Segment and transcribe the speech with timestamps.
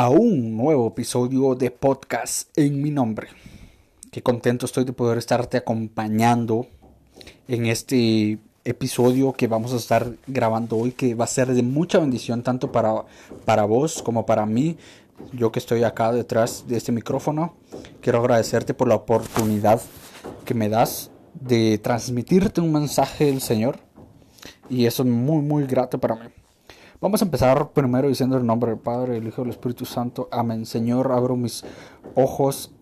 [0.00, 3.26] a un nuevo episodio de podcast en mi nombre.
[4.12, 6.68] Qué contento estoy de poder estarte acompañando
[7.48, 11.98] en este episodio que vamos a estar grabando hoy, que va a ser de mucha
[11.98, 13.06] bendición tanto para,
[13.44, 14.76] para vos como para mí.
[15.32, 17.54] Yo que estoy acá detrás de este micrófono,
[18.00, 19.82] quiero agradecerte por la oportunidad
[20.44, 23.80] que me das de transmitirte un mensaje del Señor.
[24.70, 26.28] Y eso es muy, muy grato para mí.
[27.00, 30.28] Vamos a empezar primero diciendo el nombre del Padre, del Hijo y del Espíritu Santo.
[30.32, 30.66] Amén.
[30.66, 31.64] Señor, abro mis
[32.16, 32.72] ojos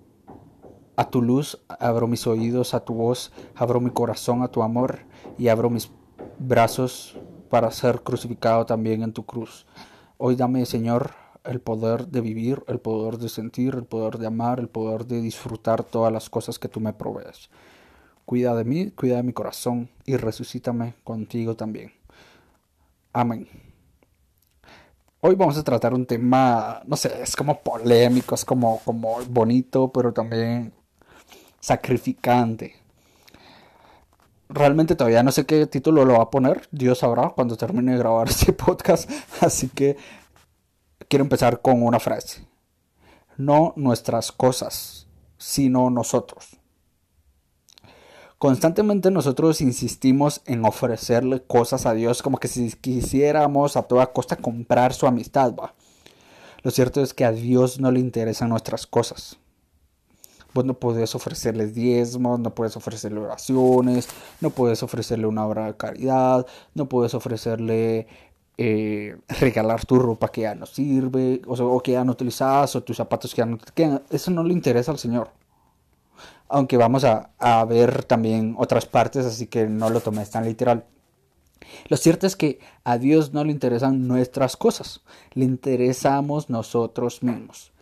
[0.97, 5.01] a tu luz, abro mis oídos a tu voz, abro mi corazón a tu amor
[5.37, 5.91] y abro mis
[6.39, 7.19] brazos
[7.51, 9.67] para ser crucificado también en tu cruz.
[10.17, 11.11] Hoy dame, Señor,
[11.45, 15.21] el poder de vivir, el poder de sentir, el poder de amar, el poder de
[15.21, 17.51] disfrutar todas las cosas que tú me provees.
[18.25, 21.93] Cuida de mí, cuida de mi corazón y resucítame contigo también.
[23.13, 23.47] Amén.
[25.29, 29.91] Hoy vamos a tratar un tema, no sé, es como polémico, es como, como bonito,
[29.91, 30.73] pero también
[31.59, 32.77] sacrificante.
[34.49, 37.99] Realmente todavía no sé qué título lo va a poner, Dios sabrá cuando termine de
[37.99, 39.11] grabar este podcast,
[39.41, 39.97] así que
[41.09, 42.47] quiero empezar con una frase.
[43.37, 46.57] No nuestras cosas, sino nosotros.
[48.39, 54.37] Constantemente nosotros insistimos en ofrecerle cosas a Dios como que si quisiéramos a toda costa
[54.37, 55.55] comprar su amistad.
[56.63, 59.39] Lo cierto es que a Dios no le interesan nuestras cosas.
[60.53, 64.09] Vos no puedes ofrecerle diezmos, no puedes ofrecerle oraciones,
[64.43, 68.07] no puedes ofrecerle una obra de caridad, no puedes ofrecerle
[68.59, 72.83] eh, regalar tu ropa que ya no sirve, o, o que ya no utilizas, o
[72.83, 74.03] tus zapatos que ya no te quedan.
[74.11, 75.31] Eso no le interesa al Señor
[76.49, 80.85] aunque vamos a, ver también otras partes, así que no lo tomes tan literal.
[81.89, 85.01] Lo cierto es que a Dios no le interesan nuestras cosas,
[85.33, 87.73] le interesamos nosotros mismos.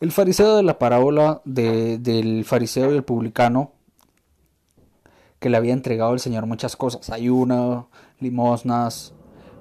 [0.00, 3.72] El fariseo de la parábola del fariseo y el publicano
[5.38, 9.12] que le había entregado al Señor muchas cosas, ayuno, limosnas,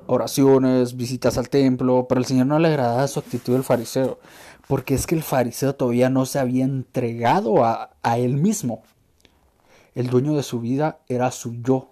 [0.08, 4.20] oraciones, visitas al templo, pero el Señor no le agradaba su actitud del fariseo
[4.68, 8.84] porque es que el fariseo todavía no se había entregado a, él mismo.
[9.96, 11.92] El dueño de su vida era su yo.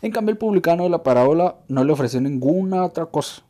[0.00, 3.42] En cambio, el publicano de la parábola no le ofreció ninguna otra cosa.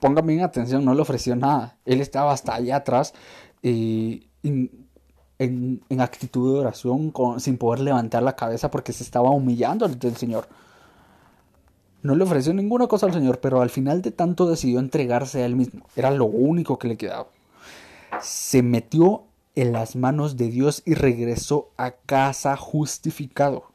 [0.00, 1.78] Póngame en atención, no le ofreció nada.
[1.84, 3.14] Él estaba hasta allá atrás
[3.62, 4.84] y, en,
[5.98, 10.48] actitud de oración, sin poder levantar la cabeza porque se estaba humillando ante el Señor.
[12.02, 15.46] No le ofreció ninguna cosa al Señor, pero al final de tanto decidió entregarse a
[15.46, 15.86] Él mismo.
[15.94, 17.28] Era lo único que le quedaba.
[18.20, 19.24] Se metió
[19.54, 23.70] en las manos de Dios y regresó a casa justificado.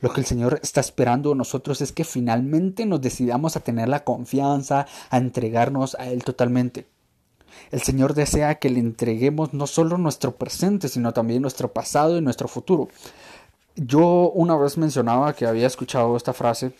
[0.00, 3.88] Lo que el Señor está esperando de nosotros es que finalmente nos decidamos a tener
[3.88, 6.86] la confianza, a entregarnos a Él totalmente.
[7.70, 12.22] El Señor desea que le entreguemos no solo nuestro presente, sino también nuestro pasado y
[12.22, 12.88] nuestro futuro.
[13.74, 16.72] Yo una vez mencionaba que había escuchado esta frase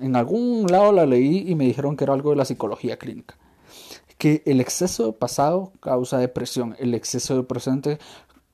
[0.00, 3.36] en algún lado la leí y me dijeron que era algo de la psicología clínica.
[4.18, 7.98] Que el exceso de pasado causa depresión, el exceso de presente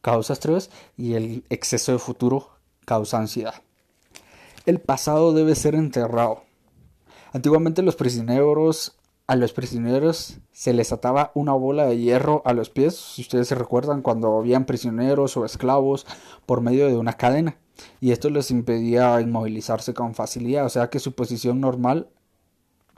[0.01, 2.51] causa estrés y el exceso de futuro
[2.85, 3.55] causa ansiedad.
[4.65, 6.43] El pasado debe ser enterrado.
[7.33, 8.97] Antiguamente los prisioneros
[9.27, 13.49] a los prisioneros se les ataba una bola de hierro a los pies, si ustedes
[13.49, 16.07] se recuerdan cuando habían prisioneros o esclavos
[16.47, 17.57] por medio de una cadena
[18.01, 22.09] y esto les impedía inmovilizarse con facilidad, o sea que su posición normal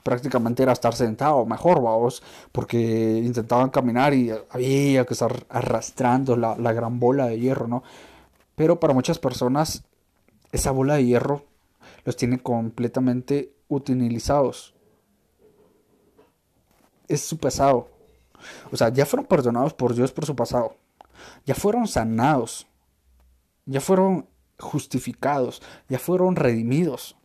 [0.03, 6.57] prácticamente era estar sentado, mejor, vamos, porque intentaban caminar y había que estar arrastrando la,
[6.57, 7.83] la gran bola de hierro, ¿no?
[8.55, 9.83] Pero para muchas personas
[10.51, 11.43] esa bola de hierro
[12.05, 14.73] los tiene completamente utilizados.
[17.07, 17.89] Es su pasado.
[18.71, 20.75] O sea, ya fueron perdonados por Dios por su pasado.
[21.45, 22.67] Ya fueron sanados.
[23.65, 24.27] Ya fueron
[24.59, 27.15] justificados, ya fueron redimidos.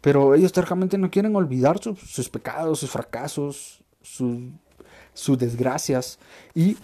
[0.00, 6.18] Pero ellos tercamente no quieren olvidar sus pecados, sus fracasos, sus desgracias.
[6.54, 6.76] Y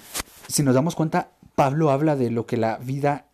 [0.47, 3.27] si nos damos cuenta, Pablo habla de lo que la vida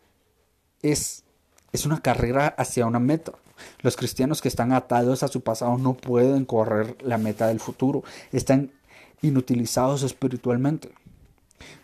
[0.81, 1.23] es.
[1.71, 3.33] Es una carrera hacia una meta.
[3.81, 8.03] Los cristianos que están atados a su pasado no pueden correr la meta del futuro.
[8.31, 8.71] Están
[9.21, 10.91] inutilizados espiritualmente.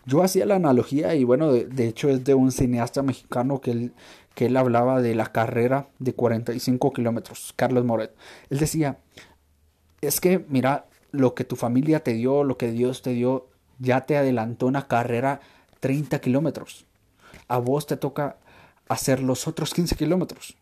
[0.04, 3.92] Yo hacía la analogía y bueno, de, hecho es de un cineasta mexicano que él,
[4.34, 8.14] que él hablaba de la carrera de 45 kilómetros, Carlos Moret.
[8.50, 8.98] Él decía,
[10.00, 13.48] es que mira, lo que tu familia te dio, lo que Dios te dio,
[13.78, 15.40] ya te adelantó una carrera
[15.80, 16.86] 30 kilómetros.
[17.48, 18.36] A vos te toca
[18.88, 20.56] hacer los otros 15 kilómetros.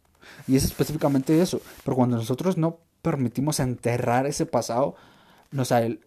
[0.46, 1.60] Y es específicamente eso.
[1.84, 4.96] Pero cuando nosotros no permitimos enterrar ese pasado,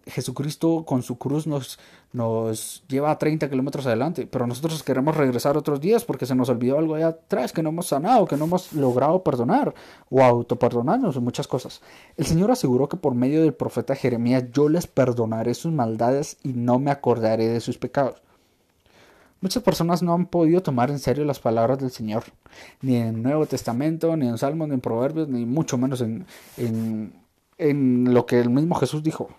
[0.07, 1.77] Jesucristo con su cruz nos,
[2.13, 6.47] nos lleva a 30 kilómetros adelante, pero nosotros queremos regresar otros días porque se nos
[6.47, 9.73] olvidó algo allá atrás, que no hemos sanado, que no hemos logrado perdonar
[10.09, 11.81] o autoperdonarnos muchas cosas.
[12.15, 16.49] El Señor aseguró que por medio del profeta Jeremías yo les perdonaré sus maldades y
[16.53, 18.21] no me acordaré de sus pecados.
[19.41, 22.23] Muchas personas no han podido tomar en serio las palabras del Señor,
[22.81, 26.25] ni en el Nuevo Testamento, ni en Salmos, ni en Proverbios, ni mucho menos en,
[26.55, 27.11] en,
[27.57, 29.29] en lo que el mismo Jesús dijo.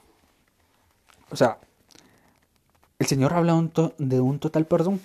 [1.30, 1.58] O sea,
[2.98, 5.00] el Señor habla de un total perdón.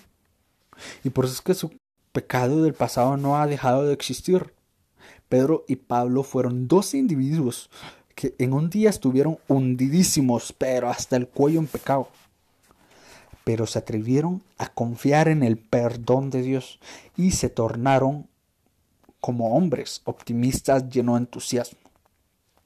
[1.04, 1.72] Y por eso es que su
[2.12, 4.54] pecado del pasado no ha dejado de existir.
[5.28, 7.70] Pedro y Pablo fueron dos individuos
[8.16, 12.10] que en un día estuvieron hundidísimos, pero hasta el cuello en pecado
[13.50, 16.80] pero se atrevieron a confiar en el perdón de Dios
[17.18, 18.28] y se tornaron
[19.22, 21.80] como hombres optimistas llenos de entusiasmo,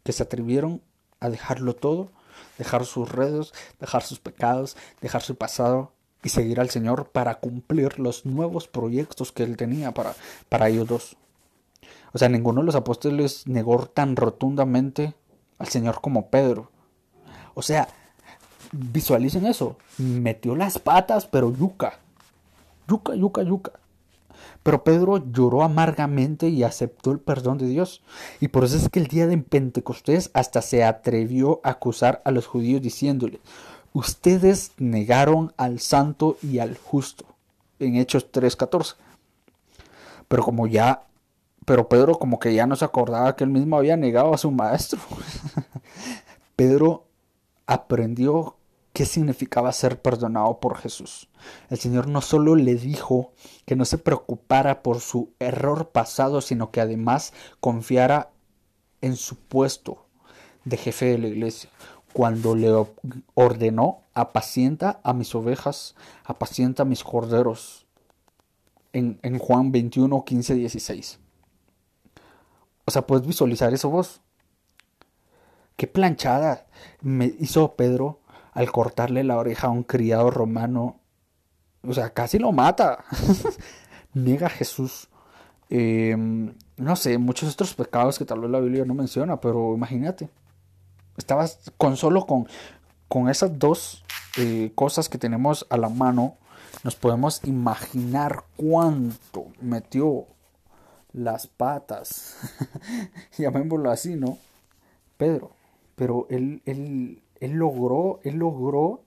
[0.04, 0.82] que se atrevieron
[1.20, 2.10] a dejarlo todo,
[2.58, 8.00] dejar sus redes, dejar sus pecados, dejar su pasado y seguir al Señor para cumplir
[8.00, 10.16] los nuevos proyectos que Él tenía para,
[10.50, 11.18] para ellos dos.
[12.14, 15.16] O sea, ninguno de los apóstoles negó tan rotundamente
[15.58, 16.72] al Señor como Pedro.
[17.56, 17.88] O sea,
[18.74, 19.78] Visualicen eso.
[20.00, 22.00] Metió las patas, pero yuca.
[22.88, 23.72] Yuca, yuca, yuca.
[24.63, 28.01] Pero Pedro lloró amargamente y aceptó el perdón de Dios.
[28.40, 32.31] Y por eso es que el día de Pentecostés hasta se atrevió a acusar a
[32.31, 33.40] los judíos diciéndole,
[33.94, 37.25] ustedes negaron al santo y al justo.
[37.80, 38.95] En Hechos 3.14.
[40.28, 41.04] Pero como ya,
[41.66, 44.50] pero Pedro como que ya no se acordaba que él mismo había negado a su
[44.51, 45.00] maestro.
[46.56, 47.06] Pedro
[47.66, 48.56] aprendió
[48.94, 51.28] qué significaba ser perdonado por Jesús.
[51.69, 53.34] El Señor no solo le dijo
[53.66, 58.31] que no se preocupara por su error pasado, sino que además confiara
[59.01, 60.06] en su puesto
[60.63, 61.69] de jefe de la iglesia,
[62.13, 62.72] cuando le
[63.34, 67.88] ordenó apacienta a mis ovejas, apacienta a mis corderos,
[68.94, 71.19] en, en Juan 21, 15, 16.
[72.86, 74.22] O sea, puedes visualizar eso vos.
[75.75, 76.68] Qué planchada
[77.01, 78.19] me hizo Pedro
[78.54, 81.00] al cortarle la oreja a un criado romano.
[81.88, 83.04] O sea, casi lo mata.
[84.14, 85.10] Niega Jesús.
[85.70, 90.30] Em, no sé, muchos otros pecados que tal vez la Biblia no menciona, pero imagínate.
[91.18, 92.48] Estabas con solo con,
[93.08, 94.04] con esas dos
[94.38, 96.38] eh, cosas que tenemos a la mano,
[96.84, 100.26] nos podemos imaginar cuánto metió
[101.14, 102.38] las patas,
[103.38, 104.40] llamémoslo así, ¿no?
[105.18, 105.52] Pedro,
[105.96, 109.01] pero él, él, él logró, él logró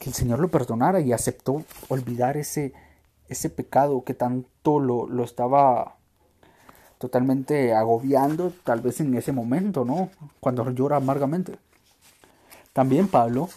[0.00, 2.72] que el Señor lo perdonara y aceptó olvidar ese,
[3.28, 5.96] ese pecado que tanto lo, lo estaba
[6.98, 10.10] totalmente agobiando, tal vez en ese momento, ¿no?
[10.40, 11.56] Cuando llora amargamente.
[12.72, 13.48] También Pablo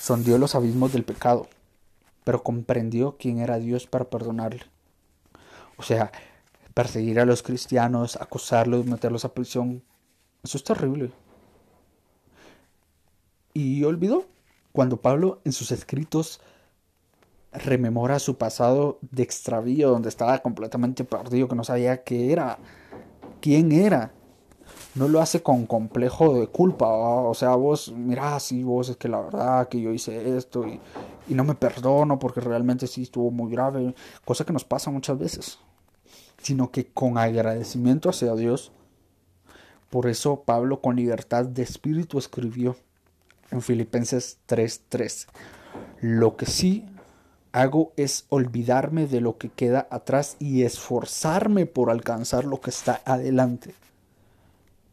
[0.00, 1.48] sondió los abismos del pecado,
[2.22, 4.62] pero comprendió quién era Dios para perdonarle.
[5.76, 6.12] O sea,
[6.74, 9.82] perseguir a los cristianos, acusarlos, meterlos a prisión,
[10.44, 11.10] eso es terrible
[13.58, 14.26] y olvidó.
[14.72, 16.40] Cuando Pablo en sus escritos
[17.50, 22.58] rememora su pasado de extravío, donde estaba completamente perdido, que no sabía qué era,
[23.40, 24.12] quién era,
[24.94, 26.86] no lo hace con complejo de culpa.
[26.86, 30.80] O sea, vos, mira, sí, vos es que la verdad que yo hice esto y,
[31.26, 35.18] y no me perdono porque realmente sí estuvo muy grave, cosa que nos pasa muchas
[35.18, 35.58] veces,
[36.42, 38.70] sino que con agradecimiento hacia Dios.
[39.90, 42.76] Por eso Pablo con libertad de espíritu escribió
[43.50, 45.26] en Filipenses 3:3.
[46.00, 46.86] Lo que sí
[47.52, 53.00] hago es olvidarme de lo que queda atrás y esforzarme por alcanzar lo que está
[53.04, 53.74] adelante.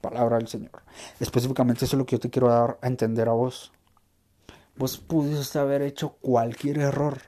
[0.01, 0.83] Palabra del Señor.
[1.19, 3.71] Específicamente eso es lo que yo te quiero dar a entender a vos.
[4.77, 7.21] Vos pudiste haber hecho cualquier error,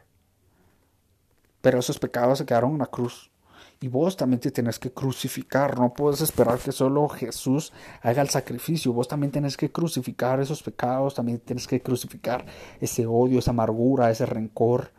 [1.62, 3.32] pero esos pecados se quedaron en la cruz.
[3.80, 5.78] Y vos también te tenés que crucificar.
[5.78, 8.92] No puedes esperar que solo Jesús haga el sacrificio.
[8.92, 11.14] Vos también tenés que crucificar esos pecados.
[11.14, 12.46] También tienes que crucificar
[12.82, 14.92] ese odio, esa amargura, ese rencor,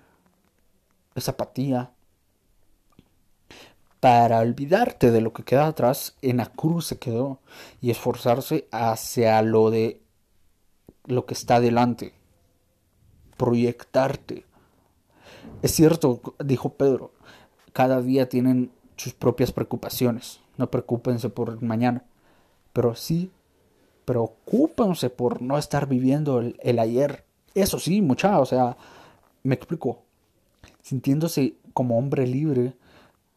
[1.17, 1.91] esa apatía.
[3.99, 7.41] Para olvidarte de lo que queda atrás, en la cruz se quedó.
[7.81, 10.01] Y esforzarse hacia lo de
[11.09, 12.15] lo que está delante,
[13.37, 14.45] proyectarte.
[15.63, 17.13] Es cierto, dijo Pedro,
[17.79, 22.03] cada día tienen sus propias preocupaciones, no preocúpense por mañana,
[22.73, 23.31] pero sí
[24.05, 27.25] preocúpense por no estar viviendo el, ayer.
[27.55, 28.77] Eso sí, mucha, o sea,
[29.45, 30.01] me explico,
[30.83, 32.73] sintiéndose como hombre libre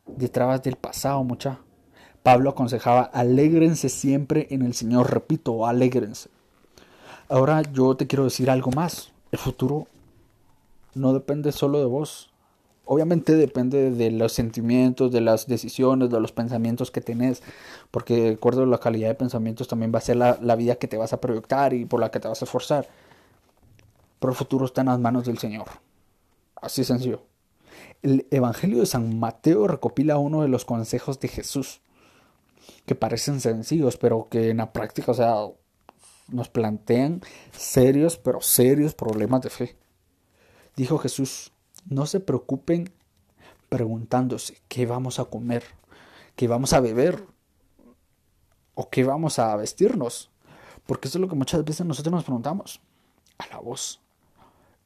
[0.08, 1.60] detrás del pasado, mucha.
[2.24, 6.32] Pablo aconsejaba, alégrense siempre en el Señor, repito, alégrense.
[7.30, 9.12] Ahora yo te quiero decir algo más.
[9.32, 9.86] El futuro
[10.96, 12.31] no depende solo de vos.
[12.86, 17.42] Obviamente depende de los sentimientos, de las decisiones, de los pensamientos que tenés,
[17.90, 20.88] porque de acuerdo la calidad de pensamientos también va a ser la, la vida que
[20.88, 22.88] te vas a proyectar y por la que te vas a esforzar.
[24.20, 25.66] Pero el futuro está en las manos del Señor.
[26.56, 27.24] Así sencillo.
[28.02, 31.82] El Evangelio de San Mateo recopila uno de los consejos de Jesús,
[32.86, 35.36] que parecen sencillos, pero que en la práctica, o sea,
[36.28, 37.22] nos plantean
[37.52, 39.76] serios, pero serios problemas de fe.
[40.76, 41.51] Dijo Jesús,
[41.86, 42.92] no se preocupen
[43.70, 45.64] preguntándose qué vamos a comer,
[46.36, 47.26] qué vamos a beber
[48.76, 50.30] o qué vamos a vestirnos.
[50.86, 52.82] Porque eso es lo que muchas veces nosotros nos preguntamos.
[53.38, 54.02] A la voz.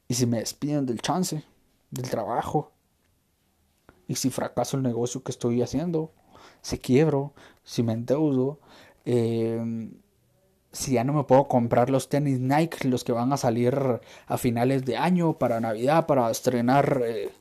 [0.08, 1.44] ¿Y si me despiden del chance,
[1.90, 2.72] del trabajo?
[4.08, 6.12] ¿Y si fracaso el negocio que estoy haciendo?
[6.62, 7.34] ¿Si quiebro?
[7.64, 8.60] ¿Si me endeudo?
[9.04, 9.90] Eh,
[10.76, 14.38] si ya no me puedo comprar los tenis Nike, los que van a salir a
[14.38, 17.32] finales de año, para Navidad, para estrenar eh,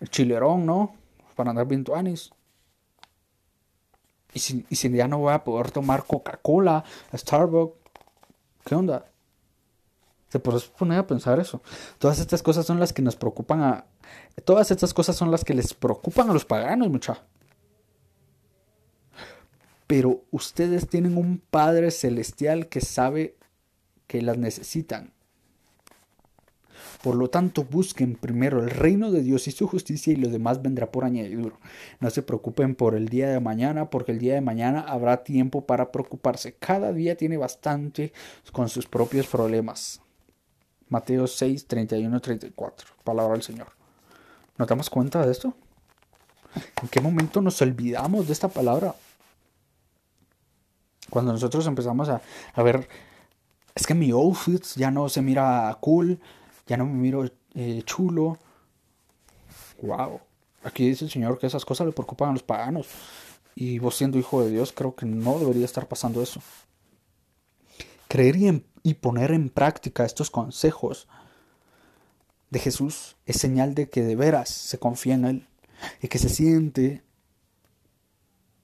[0.00, 0.96] el chilerón, ¿no?
[1.36, 2.30] Para andar bien tuanis.
[4.34, 7.76] Y si, y si ya no voy a poder tomar Coca-Cola, Starbucks,
[8.64, 9.06] ¿qué onda?
[10.28, 11.62] Se puede poner a pensar eso.
[11.98, 13.84] Todas estas cosas son las que nos preocupan a.
[14.44, 17.24] Todas estas cosas son las que les preocupan a los paganos, muchachos
[19.90, 23.34] pero ustedes tienen un Padre Celestial que sabe
[24.06, 25.12] que las necesitan.
[27.02, 30.62] Por lo tanto, busquen primero el reino de Dios y su justicia y lo demás
[30.62, 31.56] vendrá por añadidura.
[31.98, 35.66] No se preocupen por el día de mañana, porque el día de mañana habrá tiempo
[35.66, 36.54] para preocuparse.
[36.54, 38.12] Cada día tiene bastante
[38.52, 40.00] con sus propios problemas.
[40.88, 42.90] Mateo 6, 31, 34.
[43.02, 43.72] Palabra del Señor.
[44.56, 45.52] ¿Nos damos cuenta de esto?
[46.80, 48.94] ¿En qué momento nos olvidamos de esta palabra?
[51.10, 52.88] Cuando nosotros empezamos a, ver,
[53.74, 56.20] es que mi outfit ya no se mira cool,
[56.66, 58.38] ya no me miro eh, chulo.
[59.82, 60.20] Wow.
[60.62, 62.86] Aquí dice el Señor que esas cosas le preocupan a los paganos.
[63.54, 66.40] Y vos siendo hijo de Dios, creo que no debería estar pasando eso.
[68.08, 71.08] Creer y, y poner en práctica estos consejos
[72.50, 75.48] de Jesús es señal de que de veras se confía en Él
[76.02, 77.02] y que se siente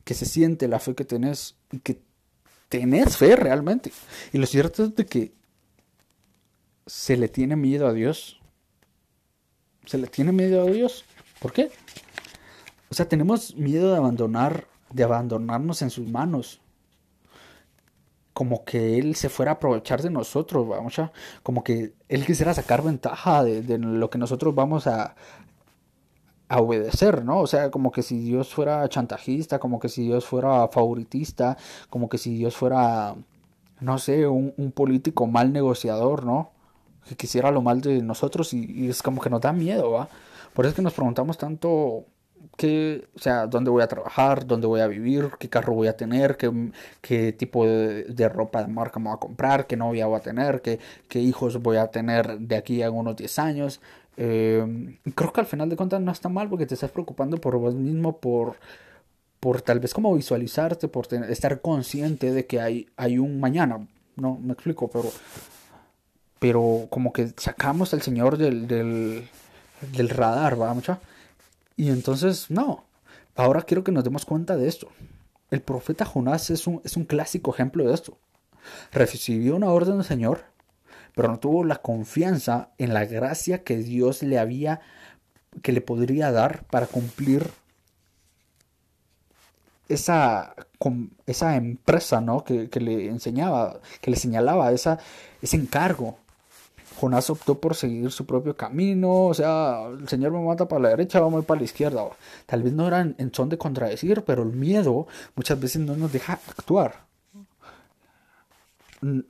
[0.05, 2.01] que se siente la fe que tenés y que
[2.69, 3.93] tenés fe realmente.
[4.33, 5.33] Y lo cierto es de que
[6.87, 8.41] se le tiene miedo a Dios.
[9.87, 11.05] Se le tiene miedo a Dios.
[11.41, 11.71] ¿Por qué?
[12.91, 16.61] O sea, tenemos miedo de abandonar, de abandonarnos en sus manos.
[18.33, 21.11] Como que Él se fuera a aprovechar de nosotros, vamos a,
[21.43, 25.17] como que Él quisiera sacar ventaja de lo que nosotros vamos a,
[26.49, 27.41] a obedecer, ¿no?
[27.41, 31.57] O sea, como que si Dios fuera chantajista, como que si Dios fuera favoritista,
[31.91, 33.17] como que si Dios fuera,
[33.81, 36.53] no sé, un, político mal negociador, ¿no?
[37.09, 40.09] Que quisiera lo mal de nosotros y, es como que nos da miedo, ¿va?
[40.55, 42.07] Por eso es que nos preguntamos tanto
[42.57, 45.97] qué, o sea, dónde voy a trabajar, dónde voy a vivir, qué carro voy a
[45.97, 50.19] tener, qué, qué tipo de, ropa de marca me voy a comprar, qué novia voy
[50.19, 53.81] a tener, qué, qué hijos voy a tener de aquí a unos 10 años.
[54.17, 57.57] Eh, creo que al final de cuentas no está mal porque te estás preocupando por
[57.59, 58.57] vos mismo, por,
[59.41, 63.87] por tal vez como visualizarte, por estar consciente de que hay, hay un mañana.
[64.17, 65.11] No me explico, pero,
[66.39, 69.29] pero como que sacamos al Señor del, del,
[69.93, 71.01] del radar, ¿va, mucha?
[71.77, 72.85] Y entonces, no.
[73.35, 74.89] Ahora quiero que nos demos cuenta de esto.
[75.51, 78.17] El profeta Jonás es un, es un clásico ejemplo de esto.
[78.93, 80.45] Recibió una orden del Señor
[81.17, 84.83] pero no tuvo la confianza en la gracia que Dios le había,
[85.63, 87.51] que le podría dar para cumplir
[89.89, 90.55] esa,
[91.25, 92.45] esa empresa, ¿no?
[92.45, 94.99] Que, le enseñaba, que le señalaba esa,
[95.41, 96.19] ese encargo.
[97.01, 100.89] Jonás optó por seguir su propio camino, o sea, el Señor me mata para la
[100.91, 102.05] derecha, vamos para la izquierda.
[102.45, 106.13] Tal vez no era en son de contradecir, pero el miedo muchas veces no nos
[106.13, 107.07] deja actuar.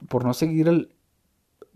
[0.08, 0.95] Por no seguir el,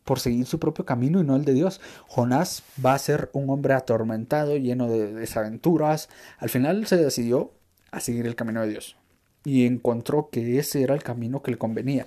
[0.05, 1.81] por seguir su propio camino y no el de Dios.
[2.09, 6.09] Jonás va a ser un hombre atormentado, lleno de desaventuras.
[6.39, 7.53] Al final se decidió
[7.91, 8.97] a seguir el camino de Dios
[9.45, 12.07] y encontró que ese era el camino que le convenía.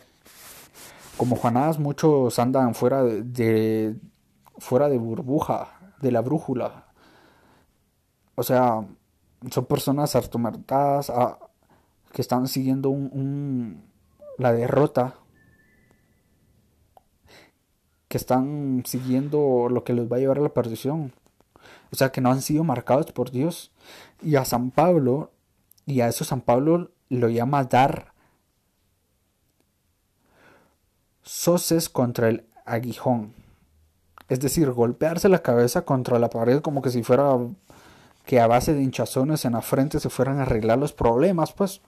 [1.18, 3.96] Como Jonás, muchos andan fuera de,
[4.58, 6.88] fuera de burbuja, de la brújula.
[8.36, 8.86] O sea,
[9.52, 11.12] son personas hartomertadas
[12.12, 12.96] que están siguiendo
[14.38, 15.16] la derrota,
[18.14, 21.14] que están siguiendo lo que les va a llevar a la perdición.
[21.92, 23.72] O sea, que no han sido marcados por Dios.
[24.22, 25.32] Y a San Pablo,
[25.88, 28.14] y a eso San Pablo lo llama dar
[31.24, 33.34] soces contra el aguijón.
[34.30, 37.36] Es decir, golpearse la cabeza contra la pared como que si fuera
[38.28, 41.82] que a base de hinchazones en la frente se fueran a arreglar los problemas, pues.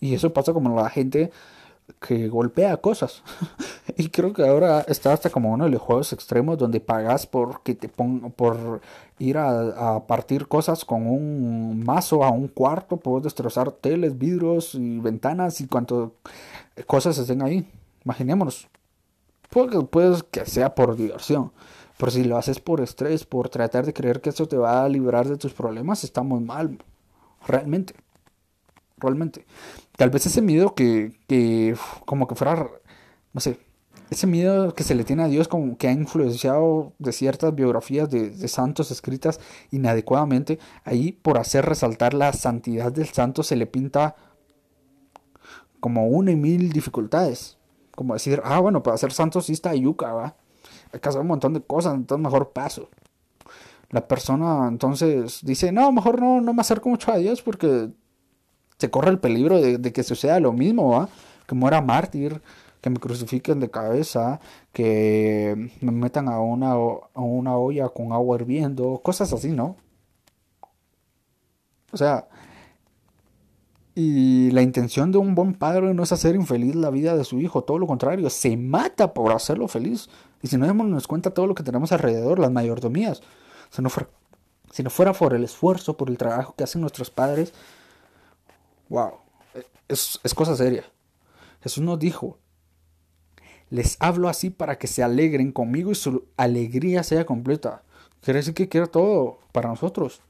[0.00, 1.30] Y eso pasa como la gente
[2.00, 3.22] que golpea cosas.
[3.96, 7.62] y creo que ahora está hasta como uno de los juegos extremos donde pagas por
[7.62, 8.80] que te por
[9.18, 15.00] ir a, partir cosas con un mazo a un cuarto, puedes destrozar teles, vidrios y
[15.00, 16.14] ventanas y cuanto
[16.86, 17.66] cosas estén ahí.
[18.04, 18.68] Imaginémonos.
[19.50, 21.52] Puede, puede que sea por diversión.
[21.98, 24.88] Pero si lo haces por estrés, por tratar de creer que eso te va a
[24.88, 26.78] librar de tus problemas, estamos mal.
[27.46, 27.94] Realmente.
[29.00, 29.44] Realmente.
[29.96, 31.76] Tal vez ese miedo que, que
[32.06, 32.68] como que fuera,
[33.32, 33.58] no sé,
[34.10, 38.08] ese miedo que se le tiene a Dios como que ha influenciado de ciertas biografías
[38.08, 39.38] de, de, santos escritas
[39.70, 44.16] inadecuadamente, ahí por hacer resaltar la santidad del santo se le pinta
[45.80, 47.58] como una y mil dificultades.
[47.94, 50.36] Como decir, ah, bueno, para ser santo sí está yuca, va.
[50.92, 52.88] Hay que hacer un montón de cosas, entonces mejor paso.
[53.90, 57.90] La persona entonces dice, no, mejor no, no me acerco mucho a Dios porque
[58.78, 61.08] se corre el peligro de, que suceda lo mismo, ¿va?
[61.46, 62.40] Que muera mártir,
[62.80, 64.40] que me crucifiquen de cabeza,
[64.72, 69.76] que me metan a una, a una olla con agua hirviendo, cosas así, ¿no?
[71.92, 72.28] O sea,
[74.00, 77.40] y la intención de un buen padre no es hacer infeliz la vida de su
[77.40, 80.08] hijo, todo lo contrario, se mata por hacerlo feliz.
[80.40, 83.22] Y si no nos cuenta todo lo que tenemos alrededor, las mayordomías,
[83.70, 84.08] si no fuera,
[84.70, 87.52] si no fuera por el esfuerzo, por el trabajo que hacen nuestros padres,
[88.88, 89.12] wow,
[89.88, 90.84] es, es cosa seria.
[91.62, 92.38] Jesús nos dijo,
[93.70, 97.82] les hablo así para que se alegren conmigo y su alegría sea completa.
[98.20, 100.22] Quiere decir que quiere todo para nosotros.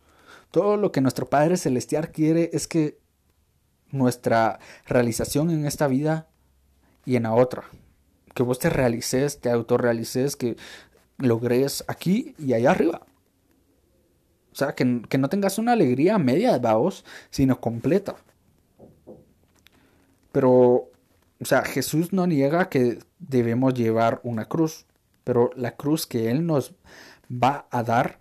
[0.51, 2.99] Todo lo que nuestro Padre Celestial quiere es que
[3.91, 6.29] nuestra realización en esta vida
[7.05, 7.65] y en la otra.
[8.35, 10.57] Que vos te realices, te autorrealices, que
[11.19, 13.07] logres aquí y allá arriba.
[14.53, 18.17] O sea, que, no tengas una alegría media de vos, sino completa.
[20.33, 20.91] Pero,
[21.41, 24.87] o sea, Jesús no niega que debemos llevar una cruz,
[25.25, 26.75] pero la cruz que Él nos
[27.31, 28.21] va a dar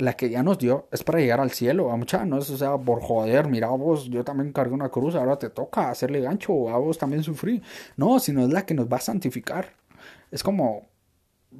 [0.00, 2.76] la que ya nos dio es para llegar al cielo, mucha, no es, o sea,
[2.78, 6.78] por joder, mira vos, yo también cargué una cruz, ahora te toca hacerle gancho, a
[6.78, 7.62] vos también sufrí.
[7.96, 9.74] No, sino es la que nos va a santificar.
[10.30, 10.88] Es como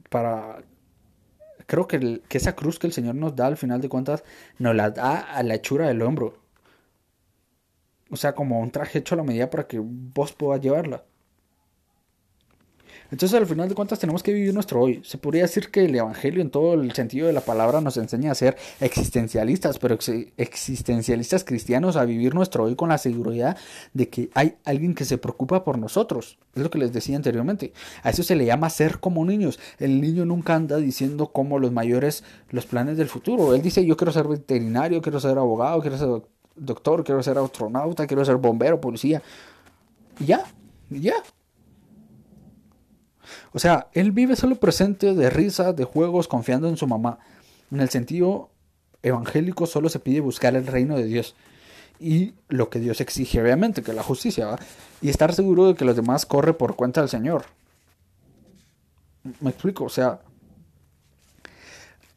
[0.09, 0.63] para...
[1.67, 4.25] Creo que, que esa cruz que el Señor nos da, al final de cuentas,
[4.59, 6.35] nos la da a la hechura del hombro.
[8.11, 11.05] O sea, como un traje hecho a la medida para que vos puedas llevarla.
[13.11, 15.01] Entonces al final de cuentas tenemos que vivir nuestro hoy.
[15.05, 18.31] Se podría decir que el Evangelio en todo el sentido de la palabra nos enseña
[18.31, 19.99] a ser existencialistas, pero
[20.37, 23.57] existencialistas cristianos, a vivir nuestro hoy con la seguridad
[23.95, 26.39] de que hay alguien que se preocupa por nosotros.
[26.55, 27.73] Es lo que les decía anteriormente.
[28.05, 29.59] A eso se le llama ser como niños.
[29.79, 33.55] El niño nunca anda diciendo como los mayores los planes del futuro.
[33.55, 36.31] Él dice yo quiero ser veterinario, quiero ser abogado, quiero ser doctor,
[37.05, 39.23] quiero ser astronauta, quiero ser bombero, policía.
[40.19, 40.45] Y ya,
[40.91, 41.15] ya.
[43.53, 47.19] O sea, él vive solo presente de risa, de juegos, confiando en su mamá.
[47.71, 48.51] En el sentido
[49.03, 51.35] evangélico solo se pide buscar el reino de Dios
[52.01, 54.59] y lo que Dios exige, obviamente, que la justicia, ¿va?
[55.03, 57.45] y estar seguro de que los demás corre por cuenta del Señor.
[59.41, 60.21] Me explico, o sea,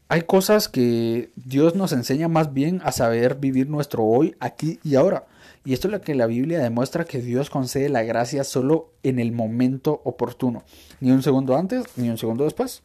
[0.07, 4.95] hay cosas que Dios nos enseña más bien a saber vivir nuestro hoy, aquí y
[4.95, 5.25] ahora.
[5.65, 9.19] Y esto es lo que la Biblia demuestra que Dios concede la gracia solo en
[9.19, 10.63] el momento oportuno.
[10.99, 12.83] Ni un segundo antes, ni un segundo después.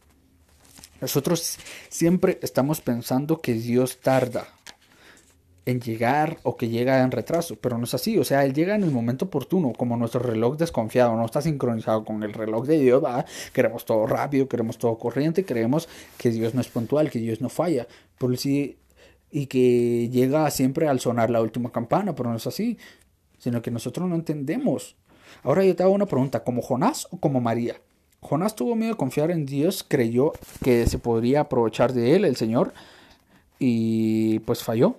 [1.01, 1.57] Nosotros
[1.89, 4.47] siempre estamos pensando que Dios tarda
[5.65, 8.75] en llegar o que llega en retraso, pero no es así, o sea, Él llega
[8.75, 12.79] en el momento oportuno, como nuestro reloj desconfiado, no está sincronizado con el reloj de
[12.79, 13.25] Dios, ¿va?
[13.53, 17.49] queremos todo rápido, queremos todo corriente, creemos que Dios no es puntual, que Dios no
[17.49, 18.77] falla, por si
[19.31, 22.77] y que llega siempre al sonar la última campana, pero no es así,
[23.37, 24.95] sino que nosotros no entendemos.
[25.43, 27.75] Ahora yo te hago una pregunta, ¿como Jonás o como María?
[28.21, 32.35] Jonás tuvo miedo de confiar en Dios, creyó que se podría aprovechar de él, el
[32.35, 32.73] Señor,
[33.59, 34.97] y pues falló.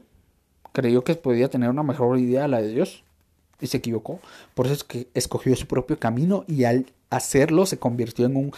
[0.72, 3.04] Creyó que podía tener una mejor idea la de Dios.
[3.61, 4.20] y se equivocó.
[4.54, 8.52] Por eso es que escogió su propio camino y al hacerlo se convirtió en un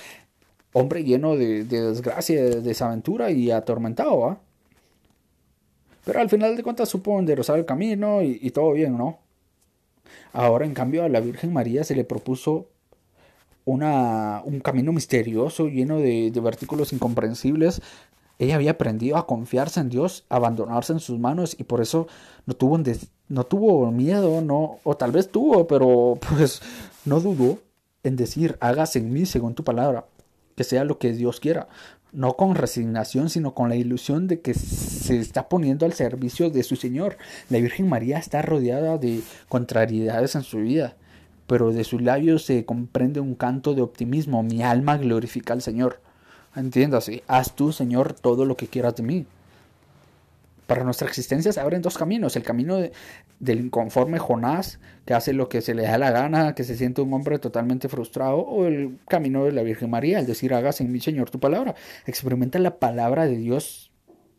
[0.73, 4.39] hombre lleno de, desgracia, de desaventura y atormentado,
[6.05, 9.19] Pero al final de cuentas supo enderezar el camino y, y, todo bien, ¿no?
[10.33, 12.69] Ahora, en cambio, a la Virgen María se le propuso
[13.65, 17.83] una, un camino misterioso, lleno de, de versículos incomprensibles.
[18.43, 22.09] Ella había aprendido a confiarse en Dios, a abandonarse en sus manos y por eso
[22.45, 22.77] no tuvo,
[23.29, 26.61] no tuvo miedo, no, o tal vez tuvo, pero pues
[27.05, 27.61] no dudó
[28.03, 30.07] en decir, hagas en mí según tu palabra,
[30.57, 31.69] que sea lo que Dios quiera,
[32.11, 36.65] no con resignación, sino con la ilusión de que se está poniendo al servicio de
[36.65, 37.19] su Señor.
[37.49, 40.97] La Virgen María está rodeada de contrariedades en su vida,
[41.47, 44.43] pero de sus labios se comprende un canto de optimismo.
[44.43, 46.01] Mi alma glorifica al Señor.
[46.55, 49.27] Entiéndase, haz tú, Señor, todo lo que quieras de mí.
[50.67, 52.37] Para nuestra existencia se abren dos caminos.
[52.37, 52.79] El camino
[53.41, 57.01] del inconforme Jonás, que hace lo que se le da la gana, que se siente
[57.01, 60.93] un hombre totalmente frustrado, o el camino de la Virgen María, el decir, hagas en
[60.93, 61.75] mi Señor tu palabra.
[62.07, 63.91] Experimenta la palabra de Dios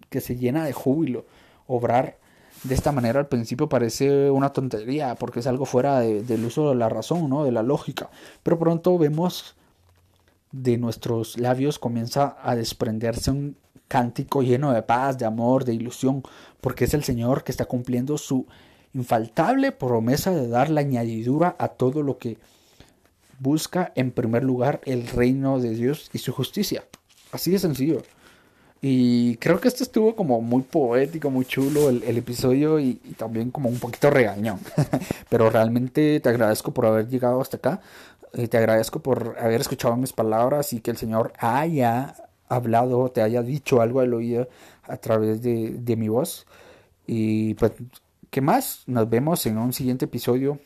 [0.09, 1.25] que se llena de júbilo.
[1.67, 2.17] Obrar
[2.63, 6.75] de esta manera al principio parece una tontería, porque es algo fuera del uso de
[6.75, 7.43] la razón, ¿no?
[7.43, 8.09] de la lógica.
[8.43, 9.55] Pero pronto vemos
[10.53, 16.23] de nuestros labios comienza a desprenderse un cántico lleno de paz, de amor, de ilusión,
[16.61, 18.45] porque es el Señor que está cumpliendo su
[18.93, 22.37] infaltable promesa de dar la añadidura a todo lo que
[23.39, 26.85] busca en primer lugar el reino de Dios y su justicia.
[27.31, 28.03] Así de sencillo.
[28.85, 33.49] Y creo que esto estuvo como muy poético, muy chulo el, episodio y, y, también
[33.49, 34.59] como un poquito regañón.
[35.29, 37.81] Pero realmente te agradezco por haber llegado hasta acá.
[38.33, 42.15] Te agradezco por haber escuchado mis palabras y que el Señor haya
[42.49, 44.49] hablado, te haya dicho algo al oído
[44.83, 46.47] a través de, de mi voz.
[47.05, 47.73] Y pues,
[48.31, 48.83] ¿qué más?
[48.87, 50.59] Nos vemos en un siguiente episodio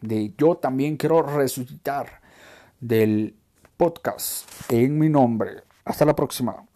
[0.00, 2.22] de Yo también quiero resucitar
[2.80, 3.34] del
[3.76, 5.62] podcast en mi nombre.
[5.84, 6.69] Hasta la próxima.